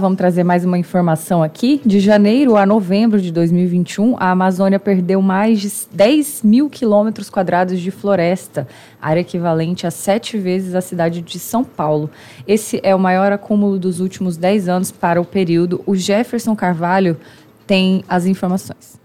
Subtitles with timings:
[0.00, 1.78] Vamos trazer mais uma informação aqui.
[1.84, 7.78] De janeiro a novembro de 2021, a Amazônia perdeu mais de 10 mil quilômetros quadrados
[7.78, 8.66] de floresta,
[8.98, 12.10] área equivalente a sete vezes a cidade de São Paulo.
[12.48, 15.82] Esse é o maior acúmulo dos últimos 10 anos para o período.
[15.84, 17.18] O Jefferson Carvalho
[17.66, 18.98] tem as informações.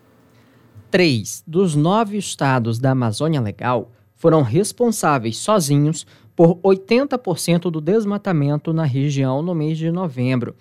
[0.89, 8.85] Três dos nove estados da Amazônia Legal foram responsáveis sozinhos por 80% do desmatamento na
[8.85, 10.55] região no mês de novembro.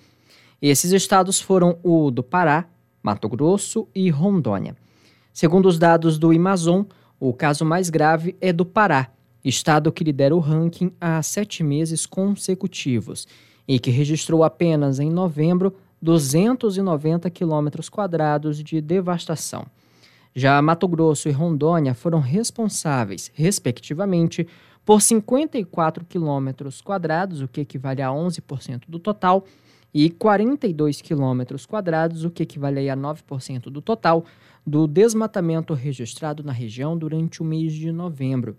[0.66, 2.64] Esses estados foram o do Pará,
[3.02, 4.74] Mato Grosso e Rondônia.
[5.30, 6.84] Segundo os dados do Amazon,
[7.20, 9.10] o caso mais grave é do Pará,
[9.44, 13.28] estado que lidera o ranking há sete meses consecutivos
[13.68, 19.66] e que registrou apenas em novembro 290 quilômetros quadrados de devastação.
[20.34, 24.48] Já Mato Grosso e Rondônia foram responsáveis, respectivamente,
[24.82, 29.44] por 54 quilômetros quadrados, o que equivale a 11% do total,
[29.94, 34.24] e 42 quilômetros quadrados, o que equivale a 9% do total,
[34.66, 38.56] do desmatamento registrado na região durante o mês de novembro.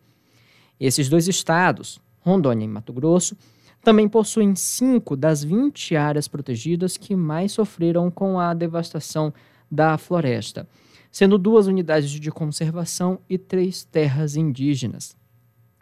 [0.80, 3.36] Esses dois estados, Rondônia e Mato Grosso,
[3.84, 9.34] também possuem cinco das 20 áreas protegidas que mais sofreram com a devastação
[9.70, 10.68] da floresta,
[11.12, 15.16] sendo duas unidades de conservação e três terras indígenas.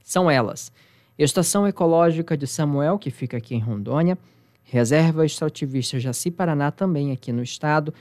[0.04, 0.72] São elas:
[1.18, 4.18] Estação Ecológica de Samuel, que fica aqui em Rondônia,
[4.64, 7.94] Reserva Extrativista Jaci Paraná, também aqui no estado,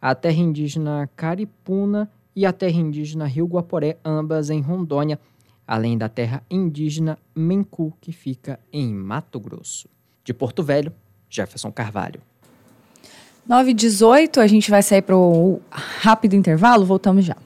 [0.00, 5.18] a terra indígena Caripuna e a terra indígena Rio Guaporé, ambas em Rondônia,
[5.66, 9.88] além da terra indígena Mencu, que fica em Mato Grosso.
[10.24, 10.92] De Porto Velho,
[11.28, 12.20] Jefferson Carvalho.
[13.48, 17.36] 9h18, a gente vai sair para o rápido intervalo, voltamos já.